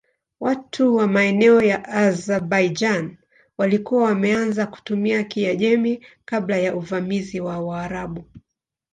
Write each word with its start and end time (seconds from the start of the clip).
Watu 0.39 0.95
wa 0.95 1.07
maeneo 1.07 1.61
ya 1.61 1.85
Azerbaijan 1.89 3.17
walikuwa 3.57 4.03
wameanza 4.03 4.65
kutumia 4.67 5.23
Kiajemi 5.23 6.05
kabla 6.25 6.57
ya 6.57 6.75
uvamizi 6.75 7.39
wa 7.39 7.59
Waarabu. 7.59 8.23